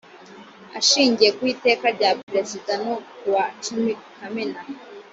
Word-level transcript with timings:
ashingiye 0.79 1.29
ku 1.37 1.43
iteka 1.53 1.85
rya 1.95 2.11
perezida 2.23 2.71
no 2.83 2.93
ryo 2.97 3.09
kuwa 3.19 3.43
cumi 3.63 3.91
kamena 4.17 4.61